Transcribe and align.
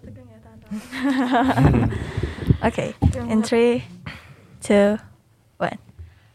tegang 0.00 0.28
ya 0.32 0.38
teman-teman. 0.40 0.80
Oke, 2.68 2.96
in 3.28 3.44
three, 3.44 3.84
two, 4.64 4.96
one. 5.60 5.76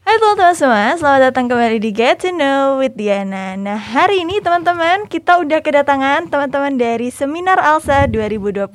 Hai 0.05 0.21
teman-teman 0.21 0.53
semua, 0.53 0.93
selamat 1.01 1.33
datang 1.33 1.49
kembali 1.49 1.81
di 1.81 1.89
Get 1.89 2.21
to 2.21 2.29
Know 2.29 2.77
with 2.77 2.93
Diana. 2.93 3.57
Nah 3.57 3.73
hari 3.73 4.21
ini 4.21 4.37
teman-teman 4.37 5.09
kita 5.09 5.41
udah 5.41 5.65
kedatangan 5.65 6.29
teman-teman 6.29 6.77
dari 6.77 7.09
Seminar 7.09 7.57
Alsa 7.57 8.05
2022. 8.05 8.69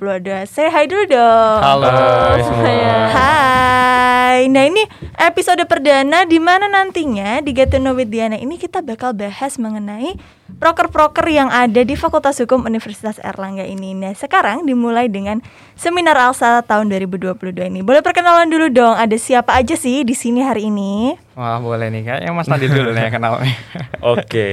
Say 0.51 0.67
hi 0.67 0.91
dulu 0.91 1.07
dong. 1.07 1.59
Halo 1.63 1.87
Hai 1.87 2.43
semua. 2.43 2.99
Hai. 3.15 4.39
Nah 4.51 4.65
ini 4.67 4.83
episode 5.23 5.63
perdana 5.71 6.27
di 6.27 6.43
mana 6.43 6.67
nantinya 6.67 7.39
di 7.39 7.55
Get 7.55 7.71
to 7.71 7.79
Know 7.79 7.95
with 7.95 8.11
Diana 8.11 8.35
ini 8.35 8.59
kita 8.59 8.83
bakal 8.83 9.15
bahas 9.15 9.55
mengenai 9.55 10.19
proker-proker 10.59 11.27
yang 11.31 11.53
ada 11.53 11.85
di 11.85 11.95
Fakultas 11.95 12.41
Hukum 12.43 12.67
Universitas 12.67 13.23
Erlangga 13.23 13.63
ini. 13.63 13.95
Nah 13.95 14.17
sekarang 14.17 14.67
dimulai 14.67 15.07
dengan 15.07 15.45
Seminar 15.79 16.19
Alsa 16.19 16.65
tahun 16.67 16.91
2022 16.91 17.71
ini. 17.71 17.81
Boleh 17.85 18.03
perkenalan 18.03 18.51
dulu 18.51 18.73
dong. 18.73 18.99
Ada 18.99 19.15
siapa 19.21 19.55
aja 19.55 19.79
sih 19.79 20.03
di 20.03 20.17
sini 20.17 20.43
hari 20.43 20.73
ini? 20.73 21.15
Wah 21.39 21.63
boleh 21.63 21.93
nih 21.93 22.03
kayaknya 22.03 22.31
Mas 22.35 22.51
Nadil 22.51 22.73
dulu 22.75 22.91
nih 22.91 23.03
yang 23.07 23.15
kenal 23.15 23.35
nih. 23.39 23.55
Oke. 24.19 24.49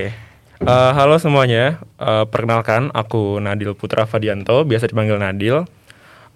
Eh, 0.58 0.92
halo 0.94 1.18
semuanya. 1.18 1.82
Eh, 1.98 2.26
perkenalkan, 2.30 2.90
aku 2.94 3.38
Nadil 3.38 3.73
Putra 3.78 4.09
Fadianto, 4.09 4.66
biasa 4.66 4.90
dipanggil 4.90 5.18
Nadil. 5.18 5.66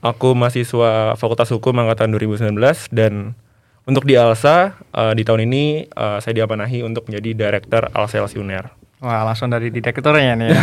Aku 0.02 0.34
mahasiswa 0.34 1.14
Fakultas 1.14 1.54
Hukum 1.54 1.78
angkatan 1.78 2.10
2019 2.10 2.58
dan 2.90 3.38
untuk 3.86 4.06
di 4.06 4.14
ALSA 4.14 4.78
eh, 4.94 5.14
di 5.18 5.24
tahun 5.26 5.50
ini 5.50 5.90
eh, 5.90 6.18
saya 6.22 6.34
diamanahi 6.38 6.86
untuk 6.86 7.10
menjadi 7.10 7.34
Director 7.34 7.90
Alsales 7.98 8.38
Uner. 8.38 8.81
Wah 9.02 9.26
langsung 9.26 9.50
dari 9.50 9.74
direkturnya 9.74 10.38
nih 10.38 10.54
ya. 10.54 10.62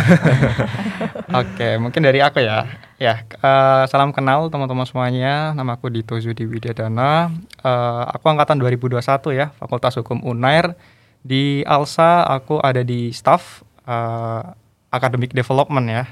Oke 1.43 1.75
mungkin 1.75 2.07
dari 2.07 2.23
aku 2.23 2.39
ya. 2.39 2.71
Ya 2.95 3.27
eh, 3.27 3.83
salam 3.91 4.15
kenal 4.15 4.47
teman-teman 4.47 4.87
semuanya. 4.87 5.51
Nama 5.51 5.75
aku 5.75 5.91
Dito 5.91 6.15
Zudi 6.23 6.47
Widyadana. 6.47 7.35
Eh, 7.59 8.03
aku 8.15 8.25
angkatan 8.31 8.63
2021 8.63 9.03
ya 9.35 9.51
Fakultas 9.59 9.99
Hukum 9.99 10.23
Unair. 10.23 10.71
Di 11.19 11.67
Alsa 11.67 12.23
aku 12.23 12.63
ada 12.63 12.79
di 12.79 13.11
staff 13.11 13.59
eh, 13.83 14.43
Academic 14.87 15.35
Development 15.35 15.87
ya. 15.91 16.07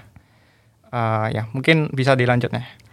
Eh, 0.92 1.28
ya 1.32 1.48
mungkin 1.56 1.88
bisa 1.96 2.12
dilanjut 2.20 2.52
nih. 2.52 2.87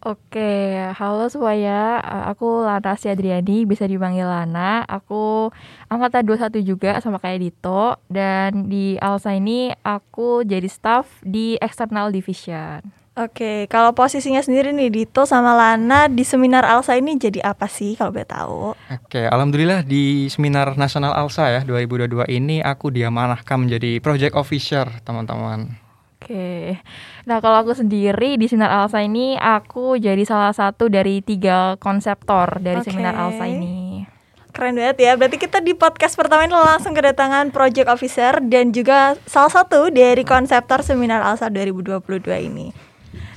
Oke, 0.00 0.80
halo 0.96 1.28
semuanya. 1.28 2.00
Eh, 2.00 2.24
Aku 2.32 2.64
Lana 2.64 2.96
Adriani, 2.96 3.68
bisa 3.68 3.84
dipanggil 3.84 4.24
Lana. 4.24 4.80
Aku 4.88 5.52
angkatan 5.92 6.24
21 6.24 6.64
juga 6.64 6.96
sama 7.04 7.20
kayak 7.20 7.44
Dito 7.44 8.00
dan 8.08 8.72
di 8.72 8.96
Alsa 8.96 9.36
ini 9.36 9.68
aku 9.84 10.40
jadi 10.48 10.64
staff 10.72 11.20
di 11.20 11.60
external 11.60 12.08
division. 12.08 12.80
Oke, 13.12 13.68
kalau 13.68 13.92
posisinya 13.92 14.40
sendiri 14.40 14.72
nih 14.72 14.88
Dito 14.88 15.28
sama 15.28 15.52
Lana 15.52 16.08
di 16.08 16.24
Seminar 16.24 16.64
Alsa 16.64 16.96
ini 16.96 17.20
jadi 17.20 17.44
apa 17.44 17.68
sih 17.68 17.92
kalau 17.92 18.16
boleh 18.16 18.24
tahu? 18.24 18.72
Oke, 18.88 19.28
alhamdulillah 19.28 19.84
di 19.84 20.32
seminar 20.32 20.80
nasional 20.80 21.12
ALSA 21.12 21.52
ya 21.52 21.60
2022 21.68 22.24
ini 22.32 22.64
aku 22.64 22.88
diamanahkan 22.88 23.68
menjadi 23.68 24.00
project 24.00 24.32
officer, 24.32 24.88
teman-teman. 25.04 25.89
Oke, 26.20 26.76
nah 27.24 27.40
kalau 27.40 27.64
aku 27.64 27.72
sendiri 27.72 28.36
di 28.36 28.44
seminar 28.44 28.84
Alsa 28.84 29.00
ini 29.00 29.40
aku 29.40 29.96
jadi 29.96 30.20
salah 30.28 30.52
satu 30.52 30.92
dari 30.92 31.24
tiga 31.24 31.80
konseptor 31.80 32.60
dari 32.60 32.84
Oke. 32.84 32.92
seminar 32.92 33.16
Alsa 33.16 33.48
ini. 33.48 34.04
Keren 34.50 34.76
banget 34.76 34.98
ya. 35.00 35.12
Berarti 35.14 35.38
kita 35.38 35.62
di 35.62 35.72
podcast 35.78 36.18
pertama 36.18 36.44
ini 36.44 36.52
langsung 36.52 36.90
kedatangan 36.92 37.54
project 37.54 37.88
officer 37.88 38.42
dan 38.42 38.74
juga 38.74 39.14
salah 39.24 39.48
satu 39.48 39.88
dari 39.88 40.26
konseptor 40.26 40.82
seminar 40.82 41.22
ALSA 41.22 41.48
2022 41.48 42.02
ini. 42.50 42.68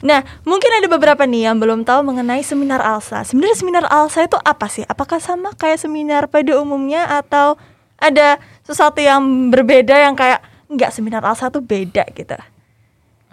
Nah, 0.04 0.20
mungkin 0.44 0.70
ada 0.84 0.88
beberapa 0.92 1.24
nih 1.24 1.48
yang 1.48 1.64
belum 1.64 1.88
tahu 1.88 2.04
mengenai 2.04 2.44
seminar 2.44 2.84
ALSA. 2.84 3.24
Sebenarnya 3.24 3.56
seminar 3.56 3.86
ALSA 3.88 4.28
itu 4.28 4.38
apa 4.42 4.68
sih? 4.68 4.84
Apakah 4.84 5.24
sama 5.24 5.56
kayak 5.56 5.80
seminar 5.80 6.28
pada 6.28 6.60
umumnya 6.60 7.08
atau 7.08 7.56
ada 7.96 8.42
sesuatu 8.68 9.00
yang 9.00 9.48
berbeda 9.48 9.96
yang 9.96 10.18
kayak 10.18 10.44
enggak 10.68 10.92
seminar 10.92 11.24
ALSA 11.24 11.54
tuh 11.54 11.64
beda 11.64 12.04
gitu? 12.18 12.36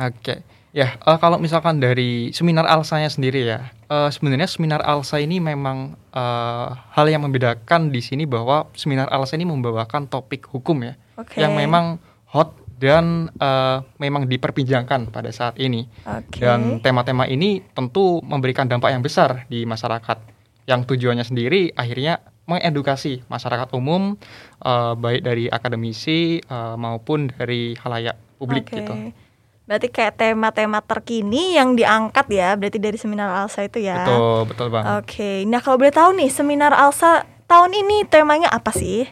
Oke, 0.00 0.41
ya 0.72 0.97
eh, 0.97 1.19
kalau 1.21 1.37
misalkan 1.37 1.77
dari 1.77 2.33
seminar 2.33 2.65
ALSA-nya 2.65 3.12
sendiri 3.12 3.44
ya, 3.44 3.69
eh, 3.69 4.09
sebenarnya 4.09 4.49
seminar 4.49 4.81
ALSA 4.81 5.21
ini 5.21 5.37
memang 5.44 5.93
eh, 6.16 6.69
hal 6.72 7.06
yang 7.12 7.21
membedakan 7.28 7.93
di 7.93 8.00
sini 8.00 8.25
bahwa 8.25 8.72
seminar 8.72 9.12
ALSA 9.12 9.37
ini 9.37 9.44
membawakan 9.44 10.09
topik 10.09 10.49
hukum 10.49 10.89
ya, 10.89 10.97
Oke. 11.21 11.37
yang 11.37 11.53
memang 11.53 12.00
hot 12.33 12.56
dan 12.81 13.28
eh, 13.37 13.78
memang 14.00 14.25
diperbincangkan 14.25 15.12
pada 15.12 15.28
saat 15.28 15.60
ini. 15.60 15.84
Oke. 16.09 16.41
Dan 16.41 16.81
tema-tema 16.81 17.28
ini 17.28 17.60
tentu 17.77 18.25
memberikan 18.25 18.65
dampak 18.65 18.97
yang 18.97 19.05
besar 19.05 19.44
di 19.53 19.69
masyarakat. 19.69 20.16
Yang 20.65 20.81
tujuannya 20.89 21.27
sendiri 21.28 21.77
akhirnya 21.77 22.25
mengedukasi 22.49 23.28
masyarakat 23.28 23.69
umum, 23.77 24.16
eh, 24.65 24.93
baik 24.97 25.21
dari 25.21 25.44
akademisi 25.53 26.41
eh, 26.41 26.75
maupun 26.81 27.28
dari 27.28 27.77
halayak 27.77 28.16
publik 28.41 28.72
Oke. 28.72 28.81
gitu. 28.81 28.94
Berarti 29.70 29.86
kayak 29.86 30.19
tema-tema 30.19 30.82
terkini 30.82 31.54
yang 31.54 31.78
diangkat 31.78 32.26
ya, 32.26 32.58
berarti 32.58 32.82
dari 32.82 32.98
seminar 32.98 33.31
ALSA 33.31 33.70
itu 33.70 33.78
ya. 33.78 34.03
Betul, 34.03 34.50
betul 34.50 34.66
bang. 34.66 34.98
Oke, 34.98 35.47
nah 35.47 35.62
kalau 35.62 35.78
boleh 35.78 35.94
tahu 35.94 36.10
nih 36.19 36.26
seminar 36.26 36.75
Alsa 36.75 37.22
tahun 37.47 37.78
ini 37.78 38.03
temanya 38.10 38.50
apa 38.50 38.75
sih? 38.75 39.06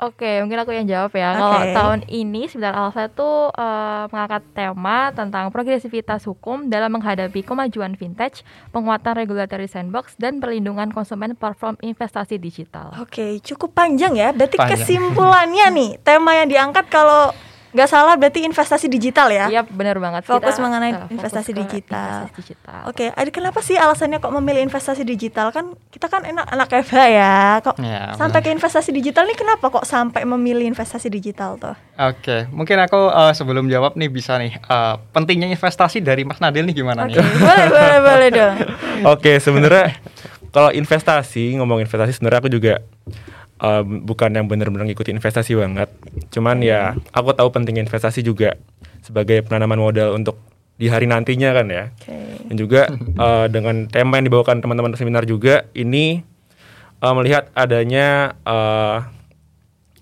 Oke, 0.00 0.40
mungkin 0.40 0.64
aku 0.64 0.72
yang 0.72 0.88
jawab 0.88 1.12
ya. 1.12 1.36
Kalau 1.36 1.60
Oke. 1.60 1.76
tahun 1.76 2.00
ini 2.08 2.48
seminar 2.48 2.72
Alsa 2.72 3.12
itu 3.12 3.52
eh, 3.52 4.04
mengangkat 4.08 4.44
tema 4.56 5.12
tentang 5.12 5.52
progresivitas 5.52 6.24
hukum 6.24 6.72
dalam 6.72 6.96
menghadapi 6.96 7.44
kemajuan 7.44 8.00
vintage, 8.00 8.48
penguatan 8.72 9.12
regulatory 9.12 9.68
sandbox, 9.68 10.16
dan 10.16 10.40
perlindungan 10.40 10.88
konsumen 10.88 11.36
platform 11.36 11.76
investasi 11.84 12.40
digital. 12.40 12.96
Oke, 12.96 13.44
cukup 13.44 13.76
panjang 13.76 14.16
ya. 14.16 14.32
Berarti 14.32 14.56
Panjang. 14.56 14.84
kesimpulannya 14.84 15.66
nih, 15.68 15.90
tema 16.00 16.32
yang 16.32 16.48
diangkat 16.48 16.88
kalau 16.88 17.36
nggak 17.76 17.86
salah 17.86 18.16
berarti 18.16 18.40
investasi 18.42 18.88
digital 18.88 19.28
ya. 19.28 19.46
Iya, 19.46 19.62
benar 19.62 20.00
banget. 20.00 20.24
Fokus 20.24 20.56
Kita, 20.56 20.64
mengenai 20.64 20.90
eh, 20.90 20.96
fokus 20.96 21.12
investasi 21.12 21.50
ke 21.52 21.58
digital. 21.60 22.08
investasi 22.24 22.32
digital. 22.34 22.80
Oke, 22.88 23.04
ada 23.12 23.28
kenapa 23.28 23.60
sih 23.60 23.76
alasannya 23.76 24.16
kok 24.16 24.32
memilih 24.32 24.64
investasi 24.64 25.04
digital? 25.04 25.52
Kan 25.52 25.76
kita 25.92 26.08
kan 26.08 26.24
enak 26.24 26.48
anak 26.48 26.68
FH 26.80 26.96
ya. 27.06 27.36
Kok 27.60 27.76
Ya, 27.76 28.16
sampai 28.16 28.40
ke 28.40 28.48
investasi 28.48 28.90
digital 28.90 29.28
nih 29.28 29.36
kenapa 29.36 29.68
kok 29.68 29.84
sampai 29.84 30.24
memilih 30.24 30.64
investasi 30.64 31.06
digital 31.06 31.60
tuh? 31.60 31.76
Oke, 31.94 32.48
mungkin 32.48 32.80
aku 32.80 32.96
eh, 33.06 33.32
sebelum 33.32 33.68
jawab 33.68 33.92
nih 33.94 34.08
bisa 34.08 34.40
nih 34.40 34.56
eh, 34.56 34.94
pentingnya 35.12 35.46
investasi 35.46 36.00
dari 36.00 36.24
Mas 36.24 36.40
Nadil 36.40 36.64
nih 36.64 36.72
gimana 36.74 37.04
Oke, 37.04 37.12
nih? 37.12 37.20
boleh 37.44 37.66
boleh 37.68 37.98
boleh 38.00 38.28
dong. 38.32 38.54
Oke, 39.04 39.36
sebenarnya 39.36 40.00
kalau 40.48 40.72
investasi, 40.72 41.52
ngomong 41.60 41.84
investasi 41.84 42.16
sebenarnya 42.16 42.40
aku 42.40 42.48
juga 42.48 42.80
um, 43.60 44.04
bukan 44.04 44.32
yang 44.32 44.46
benar-benar 44.48 44.88
ngikutin 44.88 45.18
investasi 45.18 45.56
banget. 45.56 45.88
Cuman 46.32 46.60
ya 46.60 46.96
aku 47.12 47.32
tahu 47.32 47.48
pentingnya 47.52 47.84
investasi 47.84 48.24
juga 48.24 48.56
sebagai 49.00 49.44
penanaman 49.46 49.78
modal 49.78 50.16
untuk 50.16 50.40
di 50.76 50.92
hari 50.92 51.08
nantinya 51.08 51.56
kan 51.56 51.66
ya. 51.72 51.84
Oke. 51.92 52.16
Dan 52.52 52.56
juga 52.56 52.80
uh, 53.16 53.46
dengan 53.54 53.88
tema 53.88 54.20
yang 54.20 54.26
dibawakan 54.28 54.60
teman-teman 54.60 54.92
seminar 54.96 55.24
juga 55.24 55.68
ini 55.72 56.20
uh, 57.00 57.14
melihat 57.16 57.48
adanya 57.56 58.36
uh, 58.44 59.04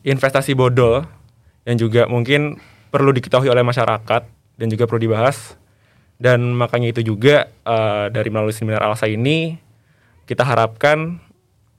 investasi 0.05 0.53
bodol 0.53 1.07
yang 1.65 1.81
juga 1.81 2.05
mungkin 2.11 2.61
perlu 2.93 3.11
diketahui 3.11 3.49
oleh 3.49 3.65
masyarakat 3.65 4.23
dan 4.59 4.67
juga 4.71 4.85
perlu 4.87 5.11
dibahas. 5.11 5.57
Dan 6.15 6.55
makanya 6.55 6.95
itu 6.95 7.03
juga 7.03 7.51
uh, 7.67 8.07
dari 8.07 8.31
melalui 8.31 8.55
seminar 8.55 8.87
Alsa 8.87 9.11
ini 9.11 9.59
kita 10.25 10.47
harapkan 10.47 11.19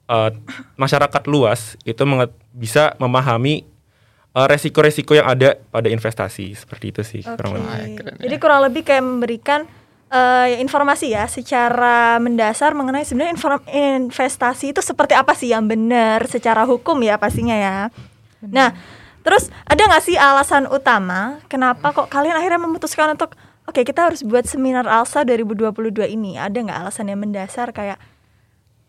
uh, 0.07 0.29
masyarakat 0.75 1.23
luas 1.29 1.75
itu 1.83 2.01
menget- 2.05 2.35
bisa 2.51 2.93
memahami 2.97 3.65
uh, 4.35 4.47
resiko-resiko 4.47 5.15
yang 5.15 5.27
ada 5.27 5.57
pada 5.71 5.87
investasi 5.87 6.53
seperti 6.53 6.85
itu 6.91 7.01
sih 7.01 7.21
kurang 7.23 7.55
Oke. 7.55 7.59
lebih. 7.59 7.71
Wah, 7.71 7.87
keren 7.97 8.13
ya. 8.15 8.21
Jadi 8.27 8.35
kurang 8.37 8.59
lebih 8.67 8.81
kayak 8.83 9.03
memberikan 9.03 9.61
eh, 10.05 10.61
informasi 10.61 11.11
ya 11.11 11.25
secara 11.25 12.21
mendasar 12.21 12.77
mengenai 12.77 13.03
sebenarnya 13.03 13.33
inform- 13.35 13.67
investasi 13.67 14.71
itu 14.71 14.79
seperti 14.79 15.17
apa 15.17 15.33
sih 15.33 15.51
yang 15.51 15.65
benar 15.65 16.23
secara 16.29 16.63
hukum 16.63 17.01
ya 17.01 17.17
pastinya 17.17 17.57
ya. 17.57 17.77
Nah, 18.45 18.77
terus 19.25 19.49
ada 19.65 19.81
nggak 19.81 20.03
sih 20.05 20.15
alasan 20.15 20.69
utama 20.69 21.41
kenapa 21.49 21.91
kok 21.91 22.07
kalian 22.13 22.37
akhirnya 22.37 22.61
memutuskan 22.61 23.17
untuk 23.17 23.33
oke 23.65 23.81
kita 23.81 24.13
harus 24.13 24.21
buat 24.21 24.45
seminar 24.45 24.85
Alsa 24.85 25.25
2022 25.25 26.05
ini? 26.05 26.37
Ada 26.37 26.53
nggak 26.63 26.79
alasan 26.85 27.09
yang 27.09 27.19
mendasar 27.19 27.73
kayak 27.73 27.97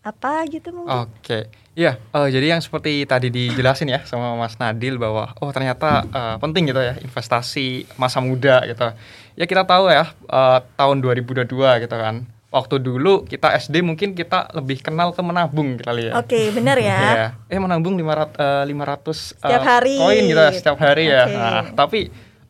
apa 0.06 0.46
gitu 0.46 0.70
mungkin? 0.70 1.10
Oke, 1.10 1.50
iya. 1.74 1.98
eh, 1.98 2.28
jadi 2.30 2.54
yang 2.54 2.62
seperti 2.62 3.02
tadi 3.10 3.26
dijelasin 3.26 3.90
ya 3.90 4.06
sama 4.06 4.38
Mas 4.38 4.54
Nadil 4.62 5.02
bahwa 5.02 5.34
oh 5.42 5.50
ternyata 5.50 6.06
eh, 6.06 6.36
penting 6.38 6.70
gitu 6.70 6.78
ya 6.78 6.94
investasi 7.02 7.90
masa 7.98 8.22
muda 8.22 8.62
gitu. 8.70 8.86
Ya 9.34 9.44
kita 9.50 9.66
tahu 9.66 9.90
ya 9.90 10.06
eh, 10.30 10.58
tahun 10.78 11.02
2022 11.02 11.50
gitu 11.82 11.96
kan. 11.98 12.22
Waktu 12.46 12.78
dulu 12.78 13.26
kita 13.26 13.50
SD 13.58 13.82
mungkin 13.82 14.14
kita 14.14 14.54
lebih 14.54 14.78
kenal 14.78 15.10
ke 15.10 15.20
menabung 15.20 15.74
kali 15.82 16.08
ya. 16.08 16.22
Oke, 16.22 16.54
benar 16.54 16.78
ya. 16.78 16.98
Iya. 17.18 17.26
Eh 17.50 17.58
menabung 17.58 17.98
500 17.98 18.38
eh, 18.38 18.64
500 18.70 19.42
Setiap 19.42 19.60
eh, 19.60 19.66
hari. 19.66 19.96
koin 19.98 20.22
gitu 20.30 20.40
ya 20.40 20.52
setiap 20.54 20.78
hari 20.78 21.04
ya. 21.10 21.26
Oke. 21.26 21.34
Nah, 21.34 21.62
tapi 21.74 22.00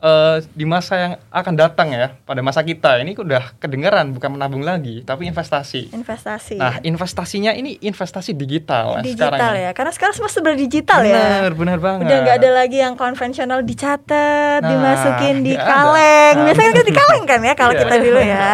eh, 0.07 0.37
di 0.51 0.63
masa 0.63 0.95
yang 0.95 1.13
akan 1.29 1.55
datang 1.55 1.89
ya, 1.91 2.15
pada 2.23 2.39
masa 2.39 2.63
kita 2.63 2.97
ini 2.97 3.13
udah 3.13 3.59
kedengeran 3.59 4.15
bukan 4.15 4.31
menabung 4.33 4.63
lagi, 4.63 5.03
tapi 5.03 5.27
investasi. 5.27 5.91
Investasi. 5.91 6.57
Nah, 6.57 6.79
investasinya 6.81 7.51
ini 7.51 7.75
investasi 7.77 8.31
digital, 8.33 8.97
lah 8.97 9.03
digital 9.03 9.35
sekarang 9.35 9.55
ya. 9.59 9.71
Karena 9.75 9.91
sekarang 9.91 10.15
semua 10.15 10.31
sudah 10.31 10.55
digital 10.55 11.03
ya. 11.03 11.17
Benar, 11.43 11.51
benar 11.53 11.79
banget. 11.79 12.07
Udah 12.07 12.19
nggak 12.23 12.37
ada 12.39 12.51
lagi 12.55 12.79
yang 12.79 12.95
konvensional 12.95 13.61
dicatat, 13.61 14.63
Nah, 14.63 14.69
dimasukin 14.69 15.43
di 15.43 15.53
nggak 15.53 15.61
ada. 15.61 15.75
kaleng. 15.75 16.35
Nah, 16.37 16.45
Biasanya 16.47 16.71
kan 16.73 16.85
di 16.85 16.95
kaleng 16.95 17.25
kan 17.25 17.41
ya 17.43 17.55
kalau 17.55 17.73
Iya. 17.75 17.81
kita 17.83 17.95
dulu 17.99 18.21
ya. 18.23 18.49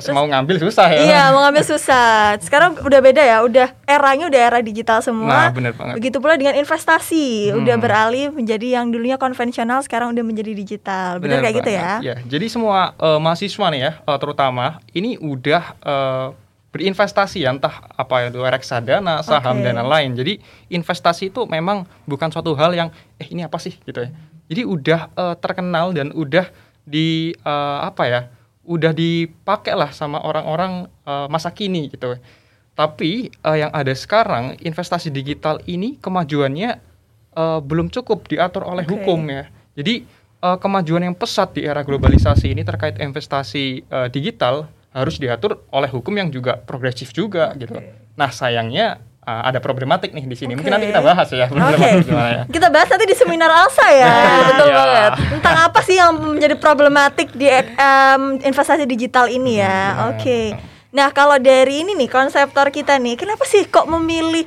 Terus 0.00 0.16
mau 0.16 0.24
ngambil 0.24 0.56
susah 0.58 0.86
ya. 0.88 1.00
Iya, 1.00 1.22
mau 1.30 1.44
ngambil 1.44 1.64
susah. 1.64 2.34
Sekarang 2.40 2.80
udah 2.80 3.00
beda 3.00 3.20
ya, 3.20 3.44
udah 3.44 3.68
eranya 3.84 4.26
udah 4.26 4.40
era 4.40 4.58
digital 4.58 4.98
semua. 5.00 5.28
Nah, 5.28 5.50
benar 5.52 5.72
banget. 5.76 5.94
Begitu 6.00 6.16
pula 6.18 6.34
dengan 6.34 6.56
investasi, 6.56 7.52
Hmm. 7.52 7.62
udah 7.62 7.76
beralih 7.76 8.32
menjadi 8.32 8.80
yang 8.80 8.88
dulunya 8.88 9.14
konvensional, 9.14 9.80
sekarang 9.80 10.10
udah 10.10 10.24
menjadi 10.24 10.52
digital. 10.52 11.20
Benar 11.20 11.40
kayak 11.40 11.56
gitu 11.58 11.70
ya? 11.70 11.80
banget. 11.80 12.00
Ya, 12.02 12.14
jadi 12.26 12.46
semua 12.48 12.92
eh, 12.96 13.18
mahasiswa 13.18 13.66
nih 13.68 13.80
ya, 13.80 13.92
eh, 14.00 14.18
terutama 14.18 14.66
ini 14.90 15.14
udah 15.16 15.62
eh, 15.78 16.28
berinvestasi 16.70 17.42
ya, 17.42 17.50
entah 17.50 17.82
apa 17.90 18.30
itu 18.30 18.38
reksadana, 18.38 19.26
saham 19.26 19.58
Oke. 19.58 19.64
dan 19.66 19.74
lain-lain. 19.76 20.14
Jadi 20.14 20.38
investasi 20.70 21.28
itu 21.28 21.42
memang 21.44 21.82
bukan 22.06 22.30
suatu 22.30 22.54
hal 22.54 22.70
yang 22.72 22.88
eh 23.18 23.26
ini 23.26 23.42
apa 23.42 23.58
sih 23.58 23.74
gitu 23.82 24.06
ya. 24.06 24.10
Jadi 24.46 24.62
udah 24.62 25.00
eh, 25.10 25.34
terkenal 25.38 25.90
dan 25.90 26.14
udah 26.14 26.46
di 26.86 27.34
eh, 27.34 27.78
apa 27.82 28.02
ya? 28.06 28.20
Udah 28.70 28.94
dipakai 28.94 29.74
lah 29.74 29.90
sama 29.90 30.22
orang-orang 30.22 30.86
eh, 30.86 31.26
masa 31.26 31.50
kini 31.50 31.90
gitu. 31.90 32.14
Tapi 32.78 33.34
eh, 33.34 33.56
yang 33.58 33.74
ada 33.74 33.90
sekarang 33.90 34.54
investasi 34.62 35.10
digital 35.10 35.58
ini 35.66 35.98
kemajuannya 35.98 36.70
eh, 37.34 37.60
belum 37.66 37.90
cukup 37.90 38.30
diatur 38.30 38.62
oleh 38.62 38.86
Oke. 38.86 39.02
hukum 39.02 39.26
ya. 39.26 39.50
Jadi 39.74 40.06
eh, 40.38 40.58
kemajuan 40.62 41.02
yang 41.02 41.18
pesat 41.18 41.50
di 41.58 41.66
era 41.66 41.82
globalisasi 41.82 42.54
ini 42.54 42.62
terkait 42.62 42.94
investasi 43.02 43.82
eh, 43.82 44.08
digital 44.14 44.70
harus 44.90 45.18
diatur 45.22 45.62
oleh 45.70 45.90
hukum 45.90 46.14
yang 46.14 46.30
juga 46.30 46.58
progresif 46.62 47.10
juga 47.10 47.50
gitu. 47.58 47.78
Nah 48.14 48.30
sayangnya 48.30 48.98
eh, 49.20 49.42
ada 49.44 49.58
problematik 49.58 50.10
nih 50.10 50.24
di 50.24 50.34
sini. 50.34 50.52
Mungkin 50.52 50.66
Oke. 50.66 50.76
nanti 50.76 50.88
kita 50.88 51.02
bahas 51.02 51.28
ya. 51.28 51.46
Problematik 51.46 52.04
gimana 52.04 52.30
ya. 52.30 52.42
kita 52.46 52.68
bahas 52.68 52.88
nanti 52.88 53.04
di 53.04 53.14
seminar 53.14 53.50
Alsa 53.50 53.86
ya. 53.88 54.10
Betul 54.48 54.68
Ya. 54.68 54.76
banget. 54.76 55.10
Tentang 55.30 55.56
apa 55.62 55.80
sih 55.80 55.96
yang 55.96 56.12
menjadi 56.16 56.54
problematik 56.54 57.28
di 57.32 57.46
em, 57.48 58.22
investasi 58.40 58.84
digital 58.84 59.26
ini 59.26 59.58
ya? 59.58 59.78
Hmm, 59.92 60.00
Oke. 60.14 60.40
Nah 60.90 61.08
kalau 61.10 61.36
dari 61.36 61.82
ini 61.82 61.94
nih 61.94 62.08
konseptor 62.08 62.68
kita 62.68 62.96
nih, 62.96 63.14
kenapa 63.14 63.44
sih 63.44 63.62
kok 63.64 63.86
memilih 63.86 64.42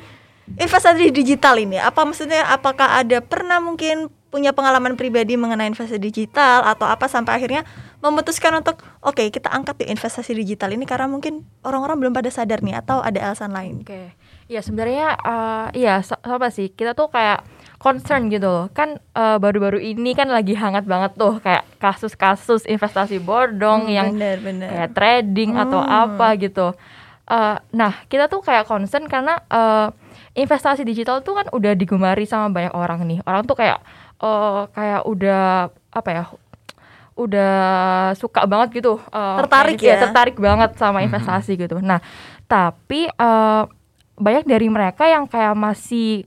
investasi 0.54 1.08
digital 1.08 1.56
ini? 1.56 1.76
Apa 1.76 2.04
maksudnya? 2.04 2.44
Apakah 2.46 3.00
ada 3.00 3.24
pernah 3.24 3.58
mungkin 3.58 4.12
punya 4.28 4.50
pengalaman 4.50 4.92
pribadi 4.92 5.38
mengenai 5.38 5.70
investasi 5.70 5.96
digital 5.96 6.66
atau 6.66 6.84
apa 6.84 7.06
sampai 7.06 7.38
akhirnya 7.38 7.62
memutuskan 8.04 8.52
untuk 8.54 8.76
oke 9.00 9.24
kita 9.28 9.48
angkat 9.48 9.80
di 9.80 9.88
investasi 9.88 10.32
digital 10.32 10.68
ini 10.68 10.84
karena 10.84 11.06
mungkin 11.06 11.34
orang-orang 11.60 11.96
belum 11.98 12.12
pada 12.12 12.28
sadar 12.28 12.60
nih 12.60 12.76
atau 12.76 13.00
ada 13.00 13.16
alasan 13.22 13.48
lain? 13.50 13.80
Oke, 13.80 14.12
ya 14.46 14.60
sebenarnya 14.60 15.16
eh, 15.16 15.66
iya 15.78 15.94
sa- 16.00 16.20
sama 16.20 16.48
sih 16.48 16.68
kita 16.68 16.92
tuh 16.92 17.08
kayak 17.08 17.40
concern 17.76 18.28
gitu 18.28 18.44
loh 18.44 18.66
kan 18.70 18.96
eh, 18.96 19.36
baru-baru 19.38 19.78
ini 19.78 20.12
kan 20.12 20.28
lagi 20.28 20.52
hangat 20.52 20.84
banget 20.84 21.14
tuh 21.14 21.36
kayak 21.38 21.64
kasus-kasus 21.78 22.64
investasi 22.64 23.18
bodong 23.18 23.86
Hmm, 23.86 23.90
yang 23.90 24.08
bener-bener. 24.12 24.68
kayak 24.68 24.90
trading 24.92 25.50
atau 25.54 25.78
Hmm. 25.78 25.88
apa 26.10 26.36
gitu. 26.36 26.76
Eh, 27.24 27.56
nah 27.70 27.92
kita 28.04 28.28
tuh 28.28 28.40
kayak 28.40 28.64
concern 28.64 29.04
karena 29.06 29.40
eh, 29.46 29.88
investasi 30.34 30.82
digital 30.82 31.20
tuh 31.20 31.34
kan 31.34 31.46
udah 31.48 31.72
digemari 31.72 32.24
sama 32.24 32.50
banyak 32.50 32.74
orang 32.74 33.00
nih 33.02 33.20
orang 33.22 33.44
tuh 33.44 33.54
kayak 33.54 33.80
eh, 34.18 34.60
kayak 34.70 35.02
udah 35.04 35.44
apa 35.88 36.08
ya 36.10 36.24
udah 37.14 37.54
suka 38.14 38.42
banget 38.42 38.78
gitu 38.78 38.98
eh, 39.04 39.36
Tertarik 39.38 39.76
kayak- 39.76 39.86
ya? 39.88 40.02
tertarik 40.02 40.36
banget 40.36 40.70
sama 40.74 41.00
investasi 41.00 41.54
gitu 41.56 41.78
nah 41.78 42.02
tapi 42.44 43.06
eh, 43.06 43.62
banyak 44.14 44.44
dari 44.44 44.66
mereka 44.68 45.04
yang 45.04 45.24
kayak 45.24 45.54
masih 45.54 46.26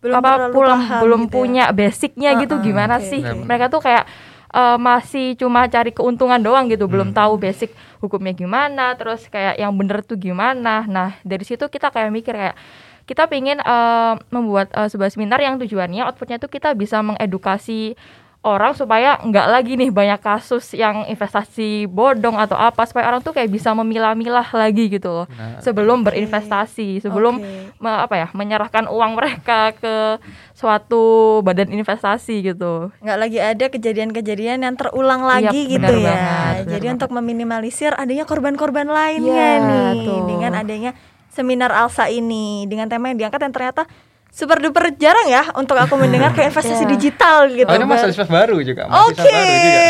apa 0.00 0.48
terlalu 0.48 0.54
pulang 0.54 0.80
paham 0.80 1.00
belum 1.00 1.20
gitu 1.20 1.28
ya. 1.28 1.34
punya 1.34 1.64
basicnya 1.70 2.30
gitu 2.36 2.54
Uh-uh, 2.54 2.64
gimana 2.64 2.96
oke. 2.96 3.04
sih 3.04 3.20
mereka 3.20 3.68
tuh 3.68 3.80
kayak 3.80 4.04
eh, 4.50 4.78
masih 4.80 5.26
cuma 5.36 5.66
cari 5.66 5.90
keuntungan 5.90 6.38
doang 6.38 6.66
gitu 6.66 6.86
belum 6.86 7.10
Hmm. 7.10 7.18
tahu 7.18 7.32
basic 7.36 7.70
hukumnya 7.98 8.32
gimana 8.32 8.94
terus 8.94 9.26
kayak 9.26 9.54
yang 9.56 9.70
bener 9.72 10.00
tuh 10.00 10.16
gimana 10.16 10.82
nah 10.84 11.18
dari 11.22 11.42
situ 11.42 11.62
kita 11.64 11.90
kayak 11.90 12.10
mikir 12.10 12.32
kayak 12.32 12.56
kita 13.04 13.26
pengen 13.26 13.58
eh, 13.58 14.14
membuat 14.28 14.70
eh, 14.70 14.86
sebuah 14.86 15.10
seminar 15.10 15.38
yang 15.38 15.58
tujuannya 15.58 16.02
outputnya 16.04 16.38
tuh 16.38 16.48
kita 16.48 16.72
bisa 16.72 16.98
mengedukasi 17.00 17.92
orang 18.40 18.72
supaya 18.72 19.20
nggak 19.20 19.46
lagi 19.46 19.76
nih 19.76 19.92
banyak 19.92 20.16
kasus 20.18 20.72
yang 20.72 21.04
investasi 21.04 21.84
bodong 21.84 22.34
atau 22.34 22.56
apa 22.56 22.88
supaya 22.88 23.04
orang 23.06 23.20
tuh 23.20 23.30
kayak 23.30 23.46
bisa 23.46 23.68
memilah-milah 23.70 24.48
lagi 24.50 24.88
gitu 24.88 25.12
loh 25.12 25.26
Benar. 25.26 25.60
sebelum 25.60 26.00
berinvestasi 26.00 27.04
sebelum 27.04 27.36
me- 27.76 28.00
apa 28.00 28.14
ya 28.16 28.26
menyerahkan 28.32 28.88
uang 28.88 29.12
mereka 29.12 29.76
ke 29.76 30.16
suatu 30.54 31.02
badan 31.40 31.68
investasi 31.70 32.40
gitu. 32.42 32.88
nggak 32.96 33.18
lagi 33.18 33.38
ada 33.38 33.66
kejadian-kejadian 33.66 34.60
yang 34.62 34.74
terulang 34.74 35.20
Iya, 35.20 35.28
lagi 35.30 35.60
gitu 35.68 35.80
benar 35.82 36.00
ya. 36.00 36.08
banget, 36.08 36.64
Jadi 36.66 36.80
banget. 36.82 36.96
untuk 36.96 37.10
meminimalisir 37.12 37.92
adanya 37.92 38.24
korban-korban 38.24 38.86
lainnya 38.86 39.36
Iya, 39.52 39.60
nih 39.60 39.92
tuh. 40.04 40.20
dengan 40.26 40.52
adanya 40.54 40.90
seminar 41.28 41.70
Alsa 41.70 42.08
ini 42.08 42.64
dengan 42.64 42.88
tema 42.88 43.08
yang 43.08 43.20
diangkat 43.20 43.40
yang 43.42 43.52
ternyata 43.52 43.84
super 44.30 44.62
duper 44.62 44.94
jarang 44.94 45.26
ya 45.26 45.50
untuk 45.58 45.74
aku 45.74 45.98
mendengar 45.98 46.30
kayak 46.30 46.54
investasi 46.54 46.84
Iya. 46.86 46.92
digital 46.94 47.36
gitu. 47.50 47.66
Oh, 47.66 47.74
ini 47.74 47.84
mahasiswa 47.84 48.24
baru 48.24 48.62
juga, 48.62 48.86
Oke. 49.04 49.20
baru 49.20 49.42
juga. 49.58 49.82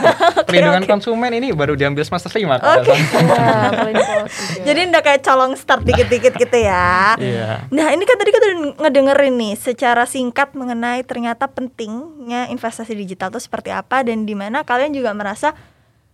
Perlindungan 0.48 0.82
oke. 0.82 0.90
konsumen 0.90 1.30
ini 1.34 1.50
baru 1.50 1.74
diambil 1.74 2.06
semester 2.06 2.30
5 2.30 2.46
Oke. 2.56 2.94
Iya, 2.94 3.68
paling 3.82 3.94
polos 3.98 4.32
juga. 4.32 4.62
Jadi 4.64 4.80
udah 4.88 5.02
kayak 5.02 5.20
colong 5.20 5.52
start 5.54 5.82
dikit-dikit 5.82 6.32
gitu 6.34 6.58
ya. 6.58 7.18
Iya. 7.18 7.66
Nah 7.68 7.86
ini 7.90 8.02
kan 8.02 8.16
tadi 8.16 8.30
kita 8.30 8.44
udah 8.46 8.58
ngedengerin 8.80 9.34
nih 9.34 9.54
secara 9.54 10.06
singkat 10.06 10.54
mengenai 10.54 11.02
ternyata 11.02 11.50
pentingnya 11.50 12.48
investasi 12.48 12.94
digital 12.94 13.28
itu 13.28 13.42
seperti 13.42 13.70
apa 13.70 14.06
dan 14.06 14.24
di 14.24 14.32
mana 14.32 14.62
kalian 14.62 14.94
juga 14.94 15.10
merasa 15.10 15.52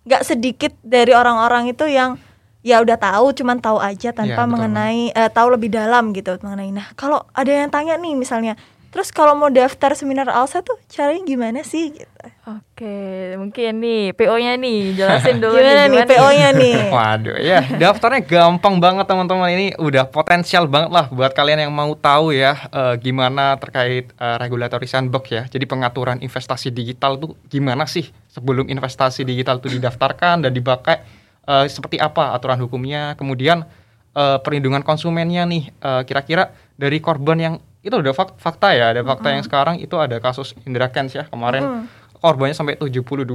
nggak 0.04 0.22
sedikit 0.22 0.72
dari 0.80 1.12
orang-orang 1.12 1.68
itu 1.68 1.84
yang 1.84 2.16
ya 2.64 2.80
udah 2.80 2.96
tahu 2.96 3.36
cuman 3.36 3.60
tahu 3.60 3.76
aja 3.76 4.16
tanpa 4.16 4.48
betul 4.48 4.52
mengenai 4.56 5.12
eh, 5.12 5.30
tahu 5.30 5.52
lebih 5.52 5.68
dalam 5.68 6.16
gitu 6.16 6.40
mengenai. 6.40 6.72
Nah 6.72 6.96
kalau 6.96 7.20
ada 7.36 7.52
yang 7.52 7.68
tanya 7.68 8.00
nih 8.00 8.16
misalnya 8.16 8.56
terus 8.88 9.10
kalau 9.10 9.34
mau 9.34 9.50
daftar 9.50 9.92
seminar 9.98 10.30
Alsa 10.30 10.62
tuh 10.64 10.78
caranya 10.86 11.26
gimana 11.26 11.60
sih? 11.66 11.92
Gitu. 11.92 12.08
Oke, 12.46 13.34
mungkin 13.34 13.82
nih 13.82 14.14
PO-nya 14.14 14.54
nih 14.54 14.94
jelasin 14.94 15.42
dulu 15.42 15.58
gimana 15.58 15.90
nih 15.90 16.06
PO-nya 16.06 16.48
nih? 16.54 16.76
Waduh 16.94 17.36
ya, 17.42 17.60
daftarnya 17.74 18.22
gampang 18.22 18.78
banget 18.78 19.04
teman-teman. 19.10 19.50
Ini 19.50 19.66
udah 19.82 20.06
potensial 20.06 20.70
banget 20.70 20.94
lah 20.94 21.10
buat 21.10 21.34
kalian 21.34 21.66
yang 21.66 21.74
mau 21.74 21.90
tahu 21.98 22.32
ya 22.32 22.54
eh, 22.70 22.94
gimana 23.02 23.58
terkait 23.58 24.14
eh, 24.14 24.36
regulatory 24.38 24.86
sandbox 24.86 25.24
ya. 25.26 25.42
Jadi 25.50 25.66
pengaturan 25.66 26.22
investasi 26.22 26.70
digital 26.70 27.18
tuh 27.18 27.34
gimana 27.50 27.90
sih 27.90 28.06
sebelum 28.30 28.70
investasi 28.70 29.26
digital 29.26 29.58
itu 29.58 29.74
didaftarkan 29.74 30.46
dan 30.46 30.54
dipakai 30.54 31.23
eh, 31.44 31.66
seperti 31.68 31.96
apa 31.96 32.32
aturan 32.32 32.58
hukumnya. 32.58 33.14
Kemudian 33.14 33.64
eh, 34.12 34.38
perlindungan 34.40 34.82
konsumennya 34.82 35.44
nih 35.44 35.70
eh, 35.70 36.02
kira-kira 36.04 36.50
dari 36.74 36.98
korban 36.98 37.38
yang 37.38 37.54
itu 37.84 37.92
udah 37.94 38.12
fak- 38.12 38.40
fakta 38.40 38.72
ya, 38.72 38.96
ada 38.96 39.04
fakta 39.04 39.28
yang 39.30 39.44
sekarang 39.44 39.76
itu 39.76 39.92
ada 40.00 40.16
kasus 40.16 40.56
Indra 40.64 40.88
Kents 40.88 41.12
ya 41.12 41.28
kemarin 41.28 41.84
korbannya 42.16 42.56
sampai 42.56 42.80
72 42.80 43.28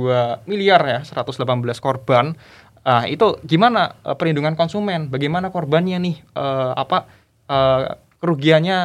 miliar 0.49 0.81
ya, 0.81 0.99
118 1.05 1.45
korban. 1.77 2.33
Ah, 2.81 3.05
itu 3.05 3.37
gimana 3.45 3.93
eh, 4.01 4.15
perlindungan 4.17 4.57
konsumen? 4.57 5.05
Bagaimana 5.07 5.53
korbannya 5.53 6.01
nih 6.01 6.15
eh, 6.33 6.71
apa 6.73 7.05
eh, 7.45 7.93
kerugiannya 8.17 8.77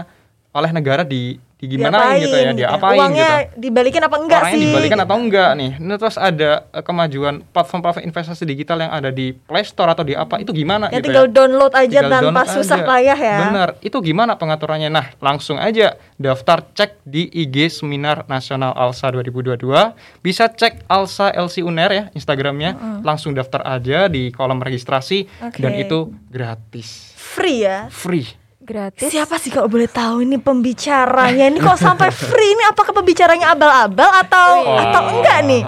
oleh 0.52 0.70
negara 0.70 1.02
di 1.02 1.40
gimana 1.66 2.16
gitu 2.16 2.34
ya, 2.34 2.50
dia 2.52 2.68
apain 2.70 2.98
uangnya 2.98 3.30
gitu. 3.50 3.68
dibalikin 3.68 4.02
apa 4.04 4.16
enggak 4.20 4.40
Orangnya 4.42 4.56
sih 4.56 4.66
dibalikan 4.68 4.98
atau 5.00 5.16
enggak 5.16 5.50
nih. 5.56 5.70
Ini 5.80 5.94
terus 5.96 6.16
ada 6.16 6.50
eh, 6.68 6.84
kemajuan 6.84 7.34
platform-platform 7.50 8.04
investasi 8.04 8.42
digital 8.44 8.78
yang 8.84 8.92
ada 8.92 9.10
di 9.10 9.32
Play 9.32 9.64
Store 9.64 9.90
atau 9.90 10.04
di 10.04 10.12
apa 10.12 10.38
itu 10.38 10.50
gimana 10.52 10.88
ya 10.88 10.98
gitu 11.00 11.10
tinggal 11.10 11.26
ya. 11.26 11.32
download 11.32 11.72
aja 11.72 11.98
Tinggal 12.00 12.10
tanpa 12.10 12.40
download 12.44 12.56
susah 12.56 12.78
aja. 12.80 12.88
payah 12.88 13.18
ya 13.18 13.36
Bener, 13.48 13.68
itu 13.80 13.96
gimana 14.00 14.32
pengaturannya? 14.36 14.88
Nah, 14.88 15.06
langsung 15.18 15.56
aja 15.56 15.96
daftar 16.16 16.62
cek 16.74 17.02
di 17.02 17.26
IG 17.28 17.82
Seminar 17.82 18.24
Nasional 18.26 18.72
Alsa 18.74 19.10
2022. 19.10 19.58
Bisa 20.20 20.46
cek 20.46 20.86
Alsa 20.86 21.32
LC 21.32 21.64
Uner 21.64 21.90
ya 21.90 22.04
Instagramnya. 22.12 23.02
Langsung 23.02 23.32
daftar 23.32 23.64
aja 23.64 24.06
di 24.06 24.28
kolom 24.30 24.60
registrasi 24.60 25.26
Oke. 25.40 25.60
dan 25.60 25.74
itu 25.74 26.12
gratis, 26.28 27.14
free 27.14 27.62
ya 27.62 27.86
free. 27.88 28.43
Gratis. 28.64 29.06
Siapa 29.06 29.36
sih 29.36 29.48
kalau 29.48 29.68
boleh 29.68 29.86
tahu 29.86 30.24
ini 30.24 30.40
pembicaranya? 30.40 31.46
Ini 31.46 31.58
kok 31.58 31.76
sampai 31.76 32.08
free 32.24 32.50
ini 32.50 32.64
apakah 32.64 32.90
pembicaranya 32.90 33.52
abal-abal 33.52 34.10
atau 34.18 34.48
Oh. 34.64 34.80
atau 34.80 35.02
enggak 35.12 35.38
nih? 35.44 35.62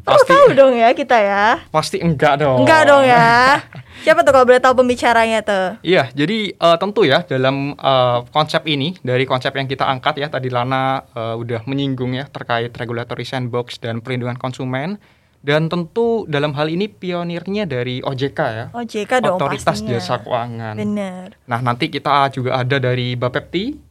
Perlu 0.00 0.24
Pasti 0.24 0.32
tahu 0.32 0.46
dong 0.56 0.72
ya 0.72 0.88
kita 0.92 1.16
ya. 1.20 1.44
pasti 1.68 2.00
enggak 2.00 2.40
dong. 2.40 2.64
Enggak 2.64 2.88
dong 2.88 3.04
ya. 3.04 3.60
Siapa 4.06 4.22
tuh 4.22 4.32
kalau 4.32 4.46
boleh 4.46 4.56
tahu 4.56 4.78
pembicaranya 4.78 5.44
tuh? 5.44 5.76
Iya, 5.84 6.08
jadi 6.14 6.54
eh, 6.54 6.76
tentu 6.80 7.04
ya 7.04 7.20
dalam 7.22 7.74
eh, 7.74 8.18
konsep 8.30 8.64
ini 8.64 8.96
dari 9.02 9.28
konsep 9.28 9.52
yang 9.52 9.68
kita 9.68 9.84
angkat 9.84 10.16
ya 10.16 10.32
tadi 10.32 10.48
Lana 10.48 11.04
eh, 11.12 11.34
udah 11.36 11.60
menyinggung 11.66 12.16
ya 12.16 12.24
terkait 12.24 12.72
regulatory 12.72 13.26
sandbox 13.26 13.76
dan 13.76 14.00
perlindungan 14.00 14.40
konsumen 14.40 14.96
dan 15.38 15.70
tentu 15.70 16.26
dalam 16.26 16.50
hal 16.58 16.66
ini 16.66 16.90
pionirnya 16.90 17.62
dari 17.64 18.02
OJK 18.02 18.40
ya, 18.50 18.66
OJK 18.74 19.12
dong 19.22 19.38
Otoritas 19.38 19.78
pastinya. 19.78 19.96
Jasa 19.96 20.18
Keuangan. 20.18 20.74
Bener. 20.74 21.26
Nah, 21.46 21.60
nanti 21.62 21.86
kita 21.86 22.30
juga 22.34 22.58
ada 22.58 22.76
dari 22.82 23.14
Bapepti. 23.14 23.86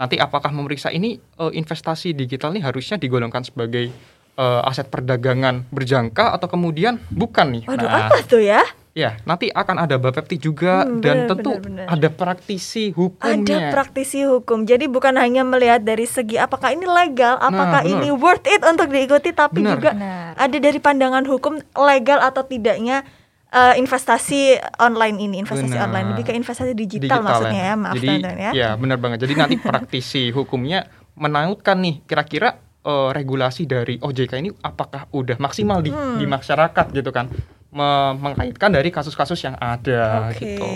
Nanti 0.00 0.16
apakah 0.16 0.48
memeriksa 0.52 0.88
ini 0.92 1.16
eh, 1.16 1.52
investasi 1.56 2.16
digital 2.16 2.56
ini 2.56 2.64
harusnya 2.64 2.96
digolongkan 2.96 3.44
sebagai 3.44 3.88
eh, 4.36 4.68
aset 4.68 4.88
perdagangan 4.88 5.68
berjangka 5.72 6.36
atau 6.36 6.48
kemudian 6.48 7.00
bukan 7.08 7.60
nih. 7.60 7.64
Waduh 7.68 7.88
nah, 7.88 8.08
apa 8.08 8.20
tuh 8.24 8.40
ya? 8.44 8.60
Ya, 9.00 9.16
nanti 9.24 9.48
akan 9.48 9.76
ada 9.80 9.96
Bapepti 9.96 10.36
juga 10.36 10.82
Hmm, 10.82 11.00
dan 11.00 11.16
benar, 11.18 11.28
tentu 11.30 11.50
benar, 11.52 11.64
benar. 11.64 11.86
ada 11.90 12.08
praktisi 12.10 12.84
hukumnya. 12.90 13.40
Ada 13.40 13.56
praktisi 13.70 14.20
hukum. 14.22 14.62
Jadi 14.62 14.84
bukan 14.86 15.16
hanya 15.16 15.40
melihat 15.42 15.80
dari 15.80 16.04
segi 16.04 16.36
apakah 16.36 16.70
ini 16.70 16.84
legal, 16.84 17.34
apakah 17.36 17.80
Nah, 17.80 17.88
ini 17.88 18.12
worth 18.12 18.44
it 18.44 18.60
untuk 18.62 18.86
diikuti, 18.86 19.32
tapi 19.32 19.58
Benar. 19.58 19.72
juga 19.74 19.90
Benar. 19.92 20.36
ada 20.36 20.56
dari 20.58 20.78
pandangan 20.78 21.24
hukum 21.24 21.56
legal 21.80 22.20
atau 22.20 22.44
tidaknya 22.44 23.02
eh, 23.48 23.74
investasi 23.76 24.40
online 24.78 25.16
ini, 25.18 25.36
investasi 25.38 25.72
Benar. 25.72 25.88
online 25.88 26.06
lebih 26.12 26.24
ke 26.24 26.32
investasi 26.32 26.70
digital, 26.70 27.18
maksudnya 27.20 27.62
ya, 27.64 27.74
maaf 27.74 27.94
Jadi, 27.96 28.08
ya. 28.22 28.50
ya 28.52 28.68
benar 28.74 28.94
banget. 28.96 29.24
Jadi 29.24 29.34
nanti 29.34 29.56
praktisi 29.56 30.30
hukumnya 30.36 30.86
menautkan 31.14 31.76
nih 31.76 32.04
kira-kira 32.04 32.54
eh, 32.80 33.10
regulasi 33.10 33.66
dari 33.66 33.98
OJK 33.98 34.32
ini 34.38 34.50
apakah 34.56 35.10
udah 35.10 35.36
maksimal 35.36 35.78
di, 35.78 35.90
Hmm. 35.90 36.16
di 36.16 36.24
masyarakat 36.24 36.86
gitu 36.92 37.10
kan. 37.10 37.26
Me- 37.70 38.18
mengkaitkan 38.18 38.66
dari 38.68 38.90
kasus-kasus 38.90 39.38
yang 39.40 39.54
ada 39.54 40.26
Oke, 40.26 40.42
gitu. 40.42 40.66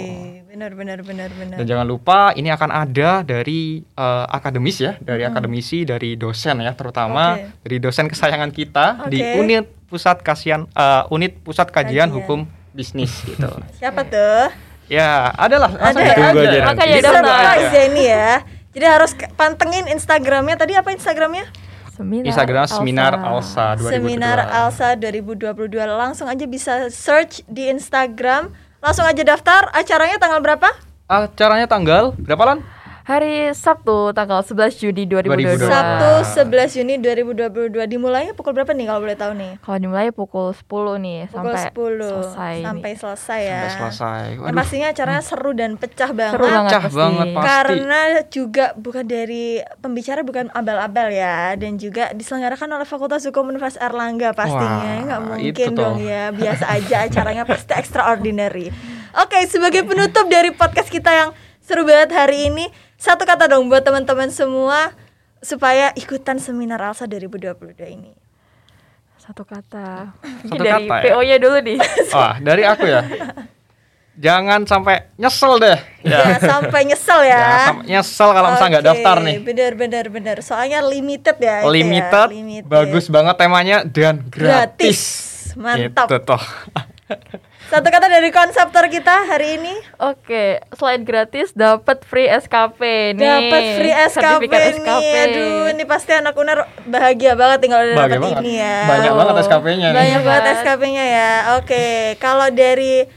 benar 0.47 0.71
benar 0.73 1.03
benar 1.03 1.27
benar. 1.29 1.59
Dan 1.59 1.67
jangan 1.67 1.83
lupa 1.83 2.31
ini 2.33 2.49
akan 2.49 2.71
ada 2.71 3.11
dari 3.21 3.83
eh, 3.83 4.25
akademis 4.31 4.79
ya, 4.79 4.95
dari 5.03 5.23
Hmm. 5.23 5.35
akademisi, 5.35 5.83
dari 5.83 6.15
dosen 6.15 6.63
ya, 6.63 6.71
terutama 6.71 7.35
Oke. 7.35 7.51
dari 7.67 7.77
dosen 7.79 8.07
kesayangan 8.07 8.51
kita 8.51 9.11
di 9.11 9.19
Oke. 9.19 9.35
unit 9.37 9.65
pusat 9.85 10.23
kasihan 10.23 10.71
eh, 10.71 11.03
unit 11.11 11.35
pusat 11.41 11.67
kajian 11.69 12.07
Kajian. 12.07 12.09
hukum 12.15 12.39
bisnis 12.71 13.11
gitu. 13.25 13.51
Siapa 13.83 14.07
tuh? 14.07 14.55
ya, 14.87 15.35
adalah 15.35 15.75
Ada 15.75 15.99
ya? 15.99 16.15
Tunggu 16.15 16.41
aja. 16.43 16.61
Makanya 16.69 16.97
daftar. 17.01 17.55
ya 17.75 17.83
ini 17.89 18.05
ya. 18.07 18.31
Jadi 18.71 18.87
harus 18.87 19.11
pantengin 19.35 19.87
Instagramnya. 19.89 20.55
Tadi 20.55 20.75
apa 20.75 20.91
Instagramnya? 20.91 21.47
Seminar 21.95 22.27
Instagram 22.27 22.67
seminar 22.67 23.13
Alsa 23.23 23.79
2022. 23.79 23.95
Seminar 23.95 24.39
Alsa 24.51 24.89
2022. 24.99 25.79
Langsung 25.95 26.27
aja 26.27 26.43
bisa 26.51 26.91
search 26.91 27.47
di 27.47 27.71
Instagram. 27.71 28.51
Langsung 28.83 29.07
aja 29.07 29.23
daftar. 29.23 29.71
Acaranya 29.71 30.19
tanggal 30.19 30.43
berapa? 30.43 30.69
Acaranya 31.07 31.71
tanggal 31.71 32.11
berapa 32.19 32.43
lan? 32.43 32.59
Hari 33.05 33.53
Sabtu 33.53 34.17
tanggal 34.17 34.41
11 34.41 34.81
Juni 34.81 35.05
2022. 35.05 35.61
2022. 35.61 35.69
Sabtu 35.69 36.11
11 36.41 36.73
Juni 36.73 36.95
2022. 36.97 37.85
Dimulainya 37.85 38.33
pukul 38.33 38.57
berapa 38.57 38.73
nih 38.73 38.89
kalau 38.89 39.05
boleh 39.05 39.13
tahu 39.13 39.33
nih? 39.37 39.53
Kalau 39.61 39.77
dimulai 39.77 40.09
pukul 40.09 40.57
10 40.57 40.65
nih 41.05 41.21
Pukul 41.29 41.53
sampai 41.53 41.69
10 41.69 42.01
selesai. 42.01 42.55
nih. 42.57 42.65
sampai 42.65 42.91
selesai 42.97 43.41
ya. 43.45 43.61
Sampai 43.61 43.73
selesai. 43.77 44.25
Dan 44.25 44.41
Waduh, 44.41 44.57
pastinya 44.57 44.87
acaranya 44.89 45.21
seru 45.21 45.53
dan 45.53 45.71
pecah 45.77 46.11
banget. 46.11 46.33
Seru 46.33 46.45
banget 46.49 46.65
pecah 46.65 46.81
pasti. 46.81 46.97
banget 46.97 47.27
pasti. 47.29 47.45
Karena 47.45 48.01
juga 48.33 48.65
bukan 48.75 49.05
dari 49.05 49.45
pembicara 49.79 50.21
bukan 50.25 50.45
abal-abal 50.51 51.09
ya 51.13 51.37
dan 51.61 51.77
juga 51.77 52.09
diselenggarakan 52.17 52.69
oleh 52.73 52.89
Fakultas 52.89 53.29
Hukum 53.29 53.53
Universitas 53.53 53.85
Erlangga 53.85 54.33
pastinya 54.33 54.81
Wah, 54.81 55.05
nggak 55.05 55.21
mungkin 55.29 55.71
dong 55.77 56.01
ya 56.01 56.33
biasa 56.33 56.65
aja 56.73 56.97
acaranya 57.05 57.45
pasti 57.45 57.77
extraordinary. 57.77 58.73
Oke 59.15 59.45
sebagai 59.45 59.85
penutup 59.85 60.25
dari 60.27 60.51
podcast 60.51 60.89
kita 60.89 61.13
yang 61.13 61.31
seru 61.65 61.89
banget 61.89 62.13
hari 62.13 62.53
ini 62.53 62.69
satu 63.01 63.25
kata 63.25 63.49
dong 63.49 63.73
buat 63.73 63.81
teman-teman 63.81 64.29
semua 64.29 64.93
supaya 65.41 65.93
ikutan 65.97 66.37
seminar 66.37 66.81
Alsa 66.81 67.09
2022 67.09 67.57
ini. 67.89 68.13
Satu 69.17 69.49
kata. 69.49 70.13
Satu 70.45 70.61
dari 70.61 70.85
kata 70.89 70.95
ya? 71.01 71.05
PO-nya 71.17 71.37
dulu 71.41 71.59
nih. 71.65 71.79
Wah, 72.13 72.37
dari 72.49 72.63
aku 72.69 72.85
ya. 72.85 73.01
Jangan 74.15 74.69
sampai 74.69 75.11
nyesel 75.17 75.57
deh. 75.59 75.79
Ya, 76.05 76.37
sampai 76.39 76.81
nyesel 76.87 77.21
ya. 77.25 77.41
Jangan 77.41 77.61
sampai 77.67 77.87
nyesel 77.89 78.29
kalau 78.31 78.49
misalnya 78.53 78.71
nggak 78.77 78.87
daftar 78.93 79.17
nih. 79.25 79.37
Bener 79.41 79.73
bener 79.75 80.05
bener. 80.13 80.37
Soalnya 80.45 80.85
limited 80.85 81.37
ya. 81.41 81.65
itu 81.65 81.73
ya, 81.73 82.25
Limited, 82.29 82.69
bagus 82.69 83.09
banget 83.09 83.35
temanya 83.41 83.79
dan 83.89 84.21
gratis. 84.29 85.01
Mantap. 85.57 86.07
Itu 86.13 86.17
toh. 86.21 86.45
Satu 87.65 87.89
kata 87.89 88.07
dari 88.07 88.29
konseptor 88.29 88.87
kita 88.87 89.25
hari 89.25 89.57
ini. 89.57 89.75
Oke, 89.99 90.61
selain 90.71 91.01
gratis 91.03 91.51
dapat 91.51 92.05
free 92.05 92.29
SKP 92.29 92.81
nih. 93.13 93.25
Dapat 93.25 93.63
free 93.75 93.95
SKP 93.95 94.21
Sertifikat 94.45 94.61
nih. 94.61 94.73
SKP. 94.77 95.15
Aduh, 95.19 95.65
ini 95.73 95.85
pasti 95.85 96.11
anak 96.13 96.35
UNER 96.35 96.59
bahagia 96.85 97.33
banget 97.33 97.59
tinggal 97.61 97.81
udah 97.83 97.97
dapat 98.07 98.37
ini 98.39 98.53
ya. 98.57 98.77
Banyak 98.87 99.11
Oh. 99.11 99.17
banget 99.17 99.35
SKP-nya 99.43 99.89
nih. 99.91 99.97
Banyak 99.97 100.23
banget. 100.23 100.45
SKP-nya 100.57 101.05
ya. 101.05 101.31
Oke, 101.57 101.85
kalau 102.17 102.47
dari 102.49 103.09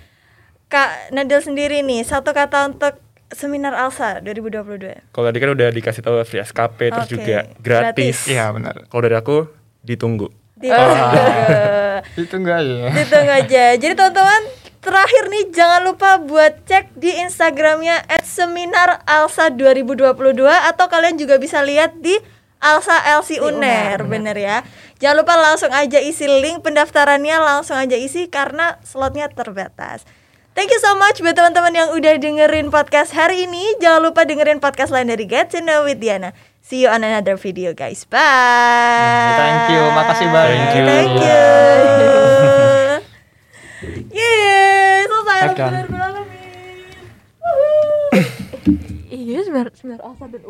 Kak 0.67 1.11
Nadil 1.11 1.39
sendiri 1.39 1.79
nih, 1.79 2.01
satu 2.01 2.31
kata 2.31 2.67
untuk 2.67 2.99
seminar 3.29 3.75
Alsa 3.75 4.19
2022. 4.19 5.11
Kalau 5.11 5.25
tadi 5.25 5.37
kan 5.37 5.51
udah 5.51 5.67
dikasih 5.69 6.01
tahu 6.01 6.23
free 6.23 6.39
SKP 6.41 6.89
terus 6.89 7.05
Oke, 7.05 7.13
juga 7.13 7.37
gratis. 7.57 7.59
gratis. 7.59 8.17
Iya, 8.25 8.51
benar. 8.51 8.87
Kalau 8.87 9.01
dari 9.01 9.15
aku 9.15 9.37
ditunggu. 9.83 10.31
Ditunggu. 10.57 11.21
Itu 12.17 12.41
enggak 12.41 12.65
ya. 12.65 12.89
Ditunggu 12.93 13.31
aja. 13.31 13.77
Jadi 13.77 13.93
teman-teman, 13.93 14.41
terakhir 14.81 15.29
nih 15.29 15.53
jangan 15.53 15.85
lupa 15.85 16.17
buat 16.17 16.65
cek 16.65 16.97
di 16.97 17.13
Instagramnya 17.21 18.01
@seminaralsa2022 18.25 20.41
atau 20.45 20.85
kalian 20.89 21.21
juga 21.21 21.37
bisa 21.37 21.61
lihat 21.61 21.93
di 22.01 22.17
Alsa 22.57 22.97
LC 23.21 23.37
Uner, 23.37 24.01
bener 24.01 24.33
ya. 24.33 24.65
Jangan 24.97 25.21
lupa 25.21 25.37
langsung 25.37 25.69
aja 25.69 26.01
isi 26.01 26.25
link 26.25 26.65
pendaftarannya, 26.65 27.37
langsung 27.37 27.77
aja 27.77 27.93
isi 27.93 28.25
karena 28.33 28.81
slotnya 28.81 29.29
terbatas. 29.29 30.09
Thank 30.57 30.73
you 30.73 30.81
so 30.81 30.97
much 30.97 31.21
buat 31.21 31.37
teman-teman 31.37 31.69
yang 31.69 31.93
udah 31.93 32.17
dengerin 32.17 32.73
podcast 32.73 33.13
hari 33.13 33.45
ini. 33.45 33.77
Jangan 33.77 34.09
lupa 34.09 34.25
dengerin 34.25 34.57
podcast 34.57 34.89
lain 34.89 35.13
dari 35.13 35.29
Get 35.29 35.53
to 35.53 35.61
Know 35.61 35.85
with 35.85 36.01
Diana. 36.01 36.33
See 36.67 36.83
you 36.83 36.91
on 36.91 36.99
another 36.99 37.39
video 37.39 37.71
guys. 37.71 38.03
Bye. 38.03 38.19
Thank 39.39 39.71
you, 39.71 39.87
makasih 39.87 40.27
banyak. 40.35 40.67
Thank 40.67 40.75
you. 40.75 40.83
Thank 40.83 41.15
you. 41.23 41.47
Yeay, 44.19 45.07
selesai 45.07 45.39
Akan. 45.47 45.71
benar-benar. 45.71 46.27
Iya, 49.07 49.47
sebenarnya 49.47 49.71
sebenarnya 49.79 50.03
Alsa 50.03 50.27
dan 50.27 50.43